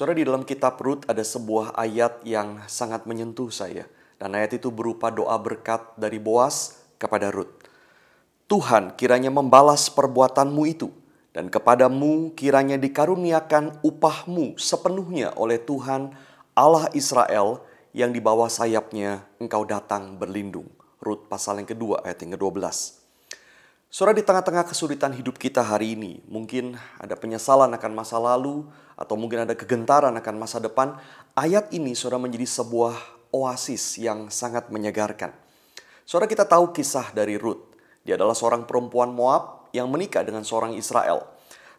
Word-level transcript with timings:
Saudara 0.00 0.16
di 0.16 0.24
dalam 0.24 0.48
kitab 0.48 0.80
Rut 0.80 1.04
ada 1.12 1.20
sebuah 1.20 1.76
ayat 1.76 2.24
yang 2.24 2.64
sangat 2.72 3.04
menyentuh 3.04 3.52
saya. 3.52 3.84
Dan 4.16 4.32
ayat 4.32 4.56
itu 4.56 4.72
berupa 4.72 5.12
doa 5.12 5.36
berkat 5.36 5.92
dari 6.00 6.16
Boas 6.16 6.80
kepada 6.96 7.28
Rut. 7.28 7.52
Tuhan 8.48 8.96
kiranya 8.96 9.28
membalas 9.28 9.92
perbuatanmu 9.92 10.62
itu. 10.64 10.88
Dan 11.36 11.52
kepadamu 11.52 12.32
kiranya 12.32 12.80
dikaruniakan 12.80 13.84
upahmu 13.84 14.56
sepenuhnya 14.56 15.36
oleh 15.36 15.60
Tuhan 15.60 16.16
Allah 16.56 16.88
Israel 16.96 17.60
yang 17.92 18.16
di 18.16 18.24
bawah 18.24 18.48
sayapnya 18.48 19.28
engkau 19.36 19.68
datang 19.68 20.16
berlindung. 20.16 20.72
Rut 21.04 21.28
pasal 21.28 21.60
yang 21.60 21.68
kedua 21.68 22.08
ayat 22.08 22.24
yang 22.24 22.40
ke-12. 22.40 22.99
Saudara 23.90 24.14
di 24.14 24.22
tengah-tengah 24.22 24.70
kesulitan 24.70 25.10
hidup 25.18 25.34
kita 25.34 25.66
hari 25.66 25.98
ini, 25.98 26.22
mungkin 26.30 26.78
ada 27.02 27.18
penyesalan 27.18 27.74
akan 27.74 27.90
masa 27.90 28.22
lalu, 28.22 28.62
atau 28.94 29.18
mungkin 29.18 29.42
ada 29.42 29.58
kegentaran 29.58 30.14
akan 30.14 30.34
masa 30.38 30.62
depan, 30.62 30.94
ayat 31.34 31.74
ini 31.74 31.98
saudara 31.98 32.22
menjadi 32.22 32.46
sebuah 32.46 32.94
oasis 33.34 33.98
yang 33.98 34.30
sangat 34.30 34.70
menyegarkan. 34.70 35.34
Saudara 36.06 36.30
kita 36.30 36.46
tahu 36.46 36.70
kisah 36.70 37.10
dari 37.10 37.34
Ruth. 37.34 37.66
Dia 38.06 38.14
adalah 38.14 38.38
seorang 38.38 38.62
perempuan 38.62 39.10
Moab 39.10 39.66
yang 39.74 39.90
menikah 39.90 40.22
dengan 40.22 40.46
seorang 40.46 40.78
Israel. 40.78 41.26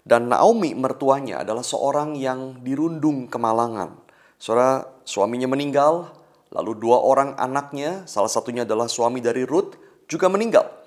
Dan 0.04 0.28
Naomi 0.28 0.76
mertuanya 0.76 1.48
adalah 1.48 1.64
seorang 1.64 2.20
yang 2.20 2.60
dirundung 2.60 3.32
kemalangan. 3.32 3.96
Saudara 4.36 4.84
suaminya 5.08 5.48
meninggal, 5.48 6.12
lalu 6.52 6.76
dua 6.76 7.00
orang 7.08 7.40
anaknya, 7.40 8.04
salah 8.04 8.28
satunya 8.28 8.68
adalah 8.68 8.92
suami 8.92 9.24
dari 9.24 9.48
Ruth, 9.48 9.80
juga 10.12 10.28
meninggal. 10.28 10.81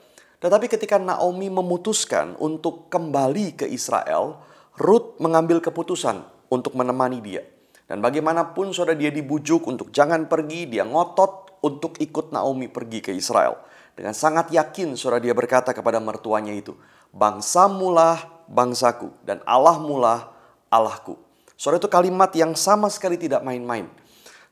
Tetapi 0.44 0.68
ketika 0.68 1.00
Naomi 1.00 1.48
memutuskan 1.48 2.36
untuk 2.36 2.92
kembali 2.92 3.64
ke 3.64 3.64
Israel, 3.64 4.44
Ruth 4.76 5.16
mengambil 5.16 5.64
keputusan 5.64 6.20
untuk 6.52 6.76
menemani 6.76 7.24
dia. 7.24 7.40
Dan 7.88 8.04
bagaimanapun 8.04 8.76
saudara 8.76 8.92
dia 8.92 9.08
dibujuk 9.08 9.64
untuk 9.64 9.88
jangan 9.88 10.28
pergi, 10.28 10.68
dia 10.68 10.84
ngotot 10.84 11.64
untuk 11.64 11.96
ikut 11.96 12.36
Naomi 12.36 12.68
pergi 12.68 13.00
ke 13.00 13.16
Israel. 13.16 13.56
Dengan 13.96 14.12
sangat 14.12 14.52
yakin 14.52 15.00
saudara 15.00 15.24
dia 15.24 15.32
berkata 15.32 15.72
kepada 15.72 15.96
mertuanya 15.96 16.52
itu, 16.52 16.76
Bangsamulah 17.08 18.44
bangsaku 18.44 19.16
dan 19.24 19.40
Allahmulah 19.48 20.28
Allahku. 20.68 21.16
Saudara 21.56 21.80
itu 21.80 21.88
kalimat 21.88 22.28
yang 22.36 22.52
sama 22.52 22.92
sekali 22.92 23.16
tidak 23.16 23.40
main-main. 23.40 23.88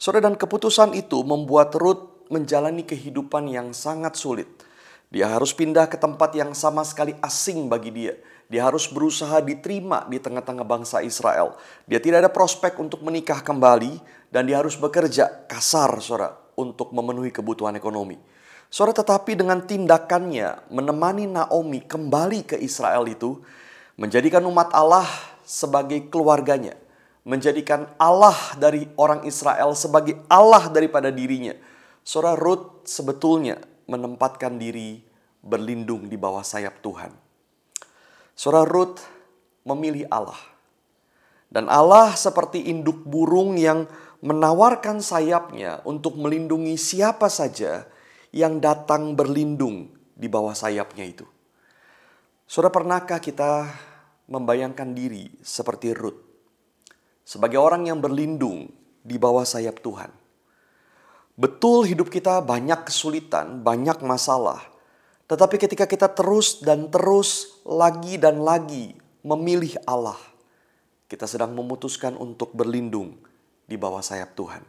Saudara 0.01 0.33
dan 0.33 0.41
keputusan 0.41 0.97
itu 0.97 1.21
membuat 1.21 1.77
Ruth 1.77 2.25
menjalani 2.33 2.81
kehidupan 2.81 3.53
yang 3.53 3.77
sangat 3.77 4.17
sulit. 4.17 4.72
Dia 5.13 5.29
harus 5.29 5.53
pindah 5.53 5.93
ke 5.93 6.01
tempat 6.01 6.33
yang 6.33 6.57
sama 6.57 6.81
sekali 6.89 7.13
asing 7.21 7.69
bagi 7.69 7.93
dia. 7.93 8.17
Dia 8.49 8.65
harus 8.65 8.89
berusaha 8.89 9.45
diterima 9.45 10.09
di 10.09 10.17
tengah-tengah 10.17 10.65
bangsa 10.65 11.05
Israel. 11.05 11.53
Dia 11.85 12.01
tidak 12.01 12.25
ada 12.25 12.31
prospek 12.33 12.81
untuk 12.81 13.05
menikah 13.05 13.45
kembali 13.45 14.01
dan 14.33 14.49
dia 14.49 14.57
harus 14.57 14.73
bekerja 14.73 15.45
kasar, 15.45 16.01
Saudara, 16.01 16.33
untuk 16.57 16.97
memenuhi 16.97 17.29
kebutuhan 17.29 17.77
ekonomi. 17.77 18.17
Saudara, 18.73 19.05
tetapi 19.05 19.37
dengan 19.37 19.61
tindakannya 19.61 20.73
menemani 20.73 21.29
Naomi 21.29 21.85
kembali 21.85 22.49
ke 22.49 22.57
Israel 22.65 23.05
itu 23.05 23.37
menjadikan 24.01 24.41
umat 24.49 24.73
Allah 24.73 25.05
sebagai 25.45 26.09
keluarganya, 26.09 26.73
menjadikan 27.29 27.85
Allah 28.01 28.57
dari 28.57 28.89
orang 28.97 29.29
Israel 29.29 29.77
sebagai 29.77 30.25
Allah 30.33 30.73
daripada 30.73 31.13
dirinya. 31.13 31.53
Saudara 32.01 32.33
Ruth 32.41 32.89
sebetulnya 32.89 33.61
menempatkan 33.87 34.57
diri 34.59 35.03
berlindung 35.43 36.07
di 36.07 36.15
bawah 36.15 36.47
sayap 36.47 36.79
Tuhan. 36.81 37.11
Saudara 38.33 38.67
Ruth 38.67 39.03
memilih 39.67 40.07
Allah. 40.09 40.39
Dan 41.53 41.69
Allah 41.69 42.17
seperti 42.17 42.73
induk 42.73 43.05
burung 43.05 43.61
yang 43.61 43.85
menawarkan 44.25 45.05
sayapnya 45.05 45.85
untuk 45.85 46.17
melindungi 46.17 46.79
siapa 46.81 47.29
saja 47.29 47.85
yang 48.33 48.63
datang 48.63 49.13
berlindung 49.13 49.93
di 50.17 50.31
bawah 50.31 50.57
sayapnya 50.57 51.05
itu. 51.05 51.27
Saudara 52.49 52.73
pernahkah 52.73 53.21
kita 53.21 53.69
membayangkan 54.31 54.97
diri 54.97 55.29
seperti 55.45 55.93
Ruth? 55.93 56.23
Sebagai 57.27 57.61
orang 57.61 57.91
yang 57.91 58.01
berlindung 58.01 58.71
di 59.03 59.19
bawah 59.19 59.45
sayap 59.45 59.83
Tuhan. 59.83 60.22
Betul 61.43 61.91
hidup 61.91 62.07
kita 62.07 62.39
banyak 62.39 62.87
kesulitan, 62.87 63.67
banyak 63.67 63.99
masalah. 64.07 64.63
Tetapi 65.27 65.59
ketika 65.59 65.91
kita 65.91 66.07
terus 66.07 66.63
dan 66.63 66.87
terus 66.87 67.59
lagi 67.67 68.15
dan 68.15 68.47
lagi 68.47 68.95
memilih 69.27 69.75
Allah, 69.83 70.23
kita 71.11 71.27
sedang 71.27 71.51
memutuskan 71.51 72.15
untuk 72.15 72.55
berlindung 72.55 73.19
di 73.67 73.75
bawah 73.75 73.99
sayap 73.99 74.39
Tuhan. 74.39 74.63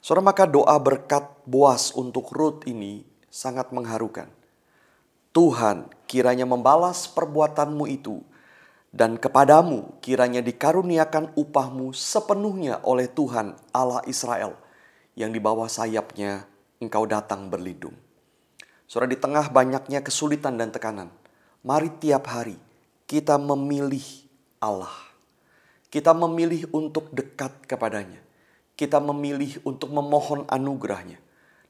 Saudara 0.00 0.32
maka 0.32 0.48
doa 0.48 0.80
berkat 0.80 1.28
Boas 1.44 1.92
untuk 1.92 2.32
Ruth 2.32 2.64
ini 2.64 3.04
sangat 3.28 3.68
mengharukan. 3.68 4.32
Tuhan 5.36 5.92
kiranya 6.08 6.48
membalas 6.48 7.04
perbuatanmu 7.04 7.84
itu 7.84 8.24
dan 8.96 9.20
kepadamu 9.20 10.00
kiranya 10.00 10.40
dikaruniakan 10.40 11.36
upahmu 11.36 11.92
sepenuhnya 11.92 12.80
oleh 12.80 13.12
Tuhan 13.12 13.60
Allah 13.76 14.00
Israel 14.08 14.69
yang 15.20 15.36
di 15.36 15.40
bawah 15.44 15.68
sayapnya 15.68 16.48
engkau 16.80 17.04
datang 17.04 17.52
berlindung. 17.52 17.92
Saudara 18.88 19.12
di 19.12 19.20
tengah 19.20 19.52
banyaknya 19.52 20.00
kesulitan 20.00 20.56
dan 20.56 20.72
tekanan, 20.72 21.12
mari 21.60 21.92
tiap 22.00 22.24
hari 22.32 22.56
kita 23.04 23.36
memilih 23.36 24.02
Allah. 24.64 24.96
Kita 25.92 26.16
memilih 26.16 26.72
untuk 26.72 27.12
dekat 27.12 27.68
kepadanya. 27.68 28.22
Kita 28.78 28.96
memilih 28.96 29.60
untuk 29.68 29.92
memohon 29.92 30.48
anugerahnya. 30.48 31.20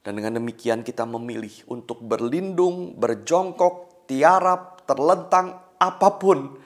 Dan 0.00 0.21
dengan 0.21 0.38
demikian 0.38 0.87
kita 0.87 1.09
memilih 1.09 1.53
untuk 1.67 2.05
berlindung, 2.05 2.94
berjongkok, 2.97 4.06
tiarap, 4.06 4.87
terlentang, 4.87 5.59
apa 5.81 6.09
pun 6.21 6.61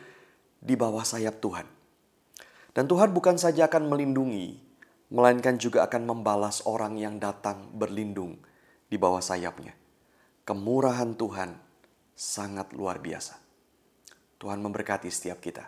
di 0.59 0.75
bawah 0.75 1.07
sayap 1.07 1.39
Tuhan. 1.39 1.67
Dan 2.75 2.91
Tuhan 2.91 3.15
bukan 3.15 3.39
saja 3.39 3.71
akan 3.71 3.87
melindungi, 3.87 4.59
melainkan 5.13 5.61
juga 5.61 5.85
akan 5.85 6.09
membalas 6.09 6.65
orang 6.65 6.97
yang 6.97 7.21
datang 7.21 7.69
berlindung 7.75 8.41
di 8.89 8.97
bawah 8.97 9.21
sayapnya. 9.21 9.77
Kemurahan 10.45 11.17
Tuhan 11.17 11.57
sangat 12.15 12.77
luar 12.77 13.01
biasa. 13.01 13.41
Tuhan 14.39 14.61
memberkati 14.61 15.09
setiap 15.09 15.41
kita. 15.41 15.67